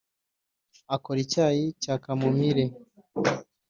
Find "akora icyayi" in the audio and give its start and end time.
0.95-1.65